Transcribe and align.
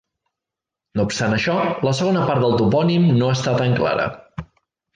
No 0.99 1.05
obstant 1.09 1.35
això, 1.35 1.57
la 1.89 1.93
segona 1.99 2.25
part 2.31 2.43
del 2.45 2.57
topònim 2.63 3.07
no 3.21 3.29
està 3.37 3.57
tan 3.63 3.77
clara. 3.83 4.09